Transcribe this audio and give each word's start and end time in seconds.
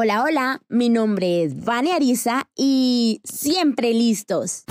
Hola, 0.00 0.22
hola, 0.22 0.62
mi 0.68 0.90
nombre 0.90 1.42
es 1.42 1.64
Vane 1.64 1.90
Ariza 1.90 2.48
y 2.54 3.20
siempre 3.24 3.92
listos. 3.92 4.62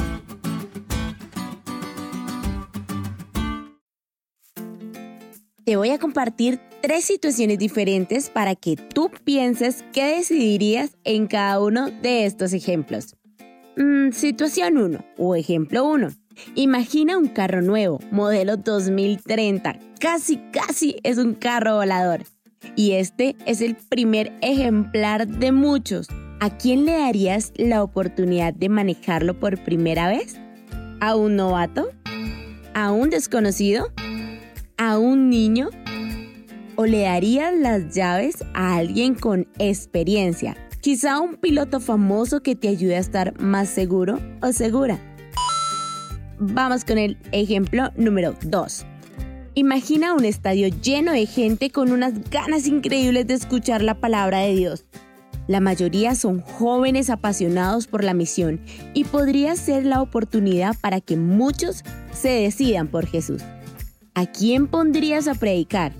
Te 5.65 5.75
voy 5.75 5.89
a 5.89 5.99
compartir 5.99 6.61
tres 6.81 7.03
situaciones 7.03 7.59
diferentes 7.59 8.29
para 8.29 8.55
que 8.55 8.77
tú 8.77 9.11
pienses 9.25 9.83
qué 9.91 10.15
decidirías 10.15 10.91
en 11.03 11.27
cada 11.27 11.59
uno 11.59 11.91
de 11.91 12.25
estos 12.25 12.53
ejemplos. 12.53 13.17
Mm, 13.75 14.11
situación 14.13 14.77
1 14.77 15.05
o 15.17 15.35
ejemplo 15.35 15.83
1. 15.89 16.07
Imagina 16.55 17.17
un 17.17 17.27
carro 17.27 17.61
nuevo, 17.61 17.99
modelo 18.11 18.55
2030. 18.55 19.77
Casi, 19.99 20.37
casi 20.53 20.95
es 21.03 21.17
un 21.17 21.33
carro 21.33 21.75
volador 21.75 22.23
y 22.75 22.93
este 22.93 23.35
es 23.45 23.61
el 23.61 23.75
primer 23.75 24.33
ejemplar 24.41 25.27
de 25.27 25.51
muchos. 25.51 26.07
¿A 26.39 26.57
quién 26.57 26.85
le 26.85 26.93
darías 26.93 27.51
la 27.55 27.81
oportunidad 27.83 28.53
de 28.53 28.69
manejarlo 28.69 29.39
por 29.39 29.63
primera 29.63 30.07
vez? 30.07 30.35
¿A 30.99 31.15
un 31.15 31.35
novato? 31.35 31.89
¿A 32.73 32.91
un 32.91 33.09
desconocido? 33.09 33.91
¿A 34.77 34.99
un 34.99 35.29
niño? 35.29 35.69
¿O 36.75 36.85
le 36.85 37.01
darías 37.01 37.53
las 37.55 37.95
llaves 37.95 38.45
a 38.53 38.75
alguien 38.75 39.15
con 39.15 39.47
experiencia? 39.57 40.55
Quizá 40.81 41.19
un 41.19 41.37
piloto 41.37 41.79
famoso 41.79 42.41
que 42.41 42.55
te 42.55 42.67
ayude 42.67 42.95
a 42.95 42.99
estar 42.99 43.39
más 43.41 43.69
seguro 43.69 44.19
o 44.41 44.51
segura. 44.51 44.99
Vamos 46.39 46.85
con 46.85 46.99
el 46.99 47.17
ejemplo 47.31 47.91
número 47.97 48.35
2. 48.43 48.85
Imagina 49.57 50.13
un 50.13 50.23
estadio 50.23 50.67
lleno 50.67 51.13
de 51.13 51.25
gente 51.25 51.71
con 51.71 51.91
unas 51.91 52.29
ganas 52.29 52.67
increíbles 52.67 53.25
de 53.25 53.33
escuchar 53.33 53.81
la 53.81 53.95
palabra 53.95 54.41
de 54.41 54.53
Dios. 54.53 54.85
La 55.47 55.59
mayoría 55.61 56.13
son 56.13 56.41
jóvenes 56.41 57.09
apasionados 57.09 57.87
por 57.87 58.03
la 58.03 58.13
misión 58.13 58.61
y 58.93 59.05
podría 59.05 59.55
ser 59.55 59.83
la 59.83 60.03
oportunidad 60.03 60.75
para 60.79 61.01
que 61.01 61.17
muchos 61.17 61.83
se 62.11 62.29
decidan 62.29 62.87
por 62.87 63.07
Jesús. 63.07 63.41
¿A 64.13 64.27
quién 64.27 64.67
pondrías 64.67 65.27
a 65.27 65.33
predicar? 65.33 65.91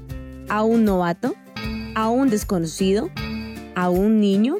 ¿A 0.49 0.61
un 0.61 0.85
novato? 0.85 1.33
¿A 1.95 2.09
un 2.09 2.29
desconocido? 2.29 3.09
¿A 3.73 3.89
un 3.89 4.21
niño? 4.21 4.57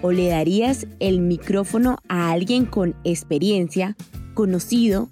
¿O 0.00 0.12
le 0.12 0.28
darías 0.28 0.86
el 1.00 1.18
micrófono 1.18 1.98
a 2.08 2.30
alguien 2.30 2.66
con 2.66 2.94
experiencia, 3.02 3.96
conocido 4.34 5.08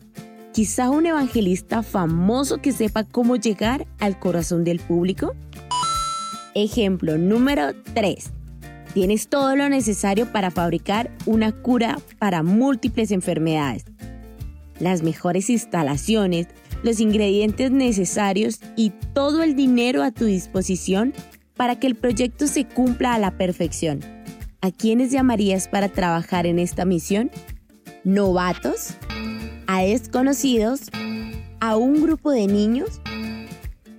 quizá 0.57 0.89
un 0.89 1.05
evangelista 1.05 1.83
famoso 1.83 2.63
que 2.63 2.73
sepa 2.73 3.05
cómo 3.05 3.37
llegar 3.37 3.87
al 3.99 4.19
corazón 4.19 4.65
del 4.65 4.81
público? 4.81 5.35
Ejemplo 6.55 7.19
número 7.19 7.75
3. 7.93 8.31
Tienes 8.95 9.29
todo 9.29 9.55
lo 9.55 9.69
necesario 9.69 10.33
para 10.33 10.51
fabricar 10.51 11.11
una 11.27 11.53
cura 11.53 11.99
para 12.19 12.43
múltiples 12.43 13.11
enfermedades. 13.11 13.85
Las 14.81 15.03
mejores 15.03 15.51
instalaciones, 15.51 16.47
los 16.83 17.01
ingredientes 17.01 17.71
necesarios 17.71 18.61
y 18.77 18.95
todo 19.13 19.43
el 19.43 19.57
dinero 19.57 20.03
a 20.03 20.11
tu 20.11 20.25
disposición 20.25 21.13
para 21.55 21.79
que 21.79 21.87
el 21.87 21.97
proyecto 21.97 22.47
se 22.47 22.65
cumpla 22.65 23.13
a 23.13 23.19
la 23.19 23.37
perfección. 23.37 24.01
¿A 24.63 24.71
quiénes 24.71 25.11
llamarías 25.11 25.69
para 25.69 25.91
trabajar 25.91 26.47
en 26.47 26.59
esta 26.59 26.87
misión? 26.87 27.31
¿Novatos? 28.05 28.95
A 29.77 29.81
desconocidos, 29.81 30.91
a 31.61 31.77
un 31.77 32.03
grupo 32.03 32.31
de 32.31 32.47
niños? 32.47 33.01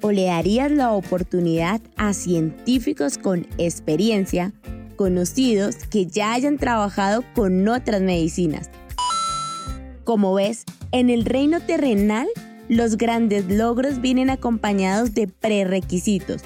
¿O 0.02 0.12
le 0.12 0.26
darías 0.26 0.72
la 0.72 0.92
oportunidad 0.92 1.82
a 1.98 2.14
científicos 2.14 3.18
con 3.18 3.48
experiencia, 3.58 4.54
conocidos 4.96 5.76
que 5.90 6.08
ya 6.08 6.34
hayan 6.34 6.58
trabajado 6.58 7.24
con 7.36 7.68
otras 7.68 8.02
medicinas? 8.02 8.72
Como 10.04 10.34
ves, 10.34 10.64
en 10.92 11.10
el 11.10 11.26
reino 11.26 11.60
terrenal, 11.60 12.28
los 12.70 12.98
grandes 12.98 13.46
logros 13.48 14.02
vienen 14.02 14.30
acompañados 14.30 15.14
de 15.14 15.28
prerequisitos. 15.28 16.42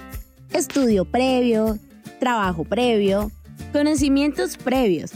Estudio 0.51 1.05
previo, 1.05 1.77
trabajo 2.19 2.65
previo, 2.65 3.31
conocimientos 3.71 4.57
previos. 4.57 5.11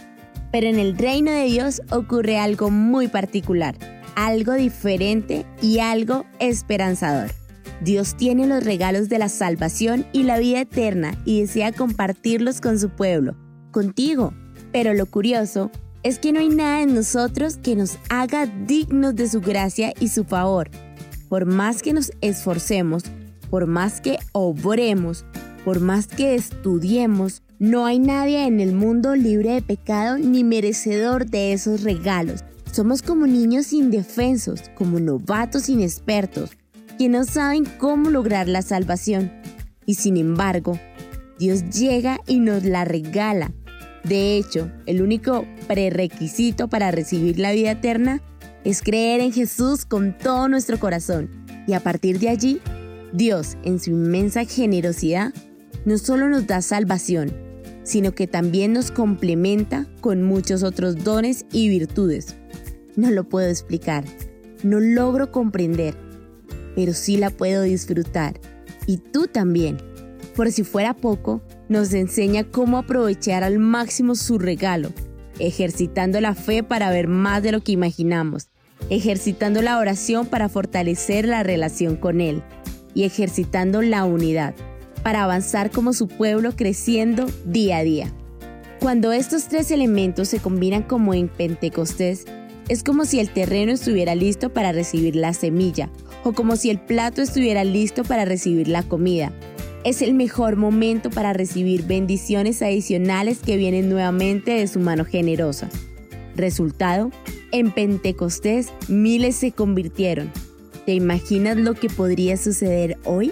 Pero 0.52 0.68
en 0.68 0.80
el 0.80 0.98
reino 0.98 1.32
de 1.32 1.46
Dios 1.46 1.82
ocurre 1.92 2.40
algo 2.40 2.70
muy 2.70 3.10
particular 3.10 3.76
algo 4.16 4.54
diferente 4.54 5.46
y 5.62 5.80
algo 5.80 6.26
esperanzador. 6.40 7.32
Dios 7.82 8.16
tiene 8.16 8.48
los 8.48 8.64
regalos 8.64 9.10
de 9.10 9.20
la 9.20 9.30
salvación 9.30 10.06
y 10.14 10.24
la 10.24 10.40
vida 10.40 10.62
eterna 10.62 11.16
y 11.26 11.42
desea 11.42 11.72
compartirlos 11.72 12.62
con 12.62 12.80
su 12.80 12.90
pueblo, 12.90 13.36
contigo. 13.72 14.34
Pero 14.72 14.94
lo 14.94 15.06
curioso 15.06 15.72
es 16.04 16.20
que 16.20 16.32
no 16.32 16.40
hay 16.40 16.50
nada 16.50 16.82
en 16.82 16.94
nosotros 16.94 17.58
que 17.58 17.76
nos 17.76 17.98
haga 18.10 18.46
dignos 18.46 19.16
de 19.16 19.28
su 19.28 19.42
gracia 19.42 19.94
y 20.00 20.10
su 20.10 20.24
favor. 20.24 20.70
Por 21.30 21.46
más 21.46 21.82
que 21.82 21.94
nos 21.94 22.12
esforcemos, 22.22 23.04
por 23.50 23.68
más 23.68 24.02
que 24.02 24.20
obremos, 24.32 25.26
por 25.64 25.80
más 25.80 26.08
que 26.08 26.36
estudiemos, 26.36 27.42
no 27.58 27.86
hay 27.86 28.00
nadie 28.00 28.46
en 28.46 28.60
el 28.60 28.74
mundo 28.74 29.16
libre 29.16 29.54
de 29.54 29.62
pecado 29.62 30.18
ni 30.18 30.44
merecedor 30.44 31.26
de 31.26 31.54
esos 31.54 31.82
regalos. 31.82 32.44
Somos 32.76 33.02
como 33.02 33.26
niños 33.26 33.72
indefensos, 33.72 34.64
como 34.76 35.00
novatos 35.00 35.70
inexpertos, 35.70 36.50
que 37.00 37.08
no 37.08 37.24
saben 37.24 37.64
cómo 37.64 38.10
lograr 38.10 38.50
la 38.50 38.62
salvación. 38.62 39.32
Y 39.86 39.94
sin 39.94 40.18
embargo, 40.18 40.78
Dios 41.40 41.70
llega 41.70 42.20
y 42.28 42.40
nos 42.40 42.66
la 42.66 42.84
regala. 42.84 43.54
De 44.04 44.36
hecho, 44.36 44.70
el 44.88 45.02
único 45.02 45.46
prerequisito 45.70 46.68
para 46.68 46.92
recibir 46.92 47.40
la 47.40 47.54
vida 47.54 47.72
eterna 47.72 48.22
es 48.66 48.82
creer 48.82 49.22
en 49.22 49.32
Jesús 49.32 49.86
con 49.86 50.18
todo 50.18 50.50
nuestro 50.50 50.78
corazón. 50.78 51.30
Y 51.68 51.76
a 51.76 51.80
partir 51.80 52.20
de 52.20 52.28
allí, 52.28 52.60
Dios, 53.14 53.56
en 53.64 53.80
su 53.80 53.92
inmensa 53.92 54.44
generosidad, 54.44 55.34
no 55.86 55.98
solo 55.98 56.28
nos 56.28 56.46
da 56.46 56.62
salvación, 56.62 57.32
sino 57.84 58.12
que 58.12 58.28
también 58.28 58.74
nos 58.74 58.92
complementa 58.92 59.88
con 60.02 60.24
muchos 60.24 60.62
otros 60.62 61.06
dones 61.06 61.46
y 61.54 61.70
virtudes. 61.70 62.36
No 62.96 63.12
lo 63.12 63.26
puedo 63.26 63.50
explicar, 63.50 64.06
no 64.64 64.80
logro 64.80 65.32
comprender, 65.32 65.96
pero 66.76 66.94
sí 66.94 67.18
la 67.18 67.30
puedo 67.30 67.64
disfrutar. 67.64 68.40
Y 68.88 68.98
tú 68.98 69.28
también. 69.28 69.78
Por 70.36 70.52
si 70.52 70.64
fuera 70.64 70.94
poco, 70.94 71.42
nos 71.70 71.94
enseña 71.94 72.44
cómo 72.44 72.78
aprovechar 72.78 73.44
al 73.44 73.58
máximo 73.58 74.16
su 74.16 74.38
regalo, 74.38 74.92
ejercitando 75.40 76.20
la 76.20 76.36
fe 76.36 76.62
para 76.62 76.90
ver 76.90 77.08
más 77.08 77.42
de 77.42 77.52
lo 77.52 77.62
que 77.62 77.72
imaginamos, 77.72 78.50
ejercitando 78.90 79.62
la 79.62 79.78
oración 79.78 80.28
para 80.28 80.50
fortalecer 80.50 81.26
la 81.26 81.44
relación 81.44 81.96
con 81.96 82.20
Él 82.20 82.44
y 82.94 83.04
ejercitando 83.04 83.82
la 83.82 84.04
unidad 84.04 84.56
para 85.04 85.24
avanzar 85.24 85.70
como 85.70 85.94
su 85.94 86.08
pueblo 86.08 86.56
creciendo 86.56 87.28
día 87.46 87.78
a 87.78 87.84
día. 87.84 88.12
Cuando 88.80 89.12
estos 89.12 89.48
tres 89.48 89.70
elementos 89.70 90.30
se 90.30 90.40
combinan 90.40 90.84
como 90.84 91.14
en 91.14 91.28
Pentecostés, 91.28 92.26
es 92.68 92.84
como 92.84 93.06
si 93.06 93.20
el 93.20 93.30
terreno 93.30 93.72
estuviera 93.72 94.16
listo 94.16 94.52
para 94.52 94.72
recibir 94.72 95.16
la 95.16 95.34
semilla 95.34 95.90
o 96.24 96.34
como 96.34 96.56
si 96.56 96.70
el 96.70 96.80
plato 96.80 97.22
estuviera 97.22 97.64
listo 97.64 98.04
para 98.04 98.26
recibir 98.26 98.68
la 98.68 98.84
comida. 98.84 99.32
Es 99.84 100.02
el 100.02 100.16
mejor 100.16 100.56
momento 100.56 101.12
para 101.12 101.34
recibir 101.34 101.86
bendiciones 101.86 102.64
adicionales 102.64 103.40
que 103.40 103.58
vienen 103.58 103.88
nuevamente 103.88 104.54
de 104.54 104.68
su 104.68 104.80
mano 104.80 105.06
generosa. 105.06 105.70
Resultado, 106.36 107.12
en 107.52 107.72
Pentecostés 107.72 108.70
miles 108.88 109.36
se 109.36 109.52
convirtieron. 109.52 110.32
¿Te 110.88 110.94
imaginas 110.94 111.58
lo 111.58 111.76
que 111.76 111.90
podría 111.90 112.36
suceder 112.38 112.98
hoy? 113.06 113.32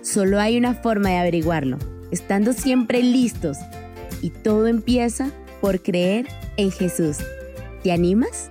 Solo 0.00 0.40
hay 0.40 0.56
una 0.56 0.74
forma 0.74 1.10
de 1.10 1.18
averiguarlo, 1.18 1.78
estando 2.10 2.54
siempre 2.54 3.02
listos. 3.02 3.58
Y 4.22 4.30
todo 4.30 4.68
empieza 4.68 5.30
por 5.60 5.82
creer 5.82 6.26
en 6.56 6.70
Jesús. 6.70 7.18
¿Te 7.82 7.92
animas? 7.92 8.50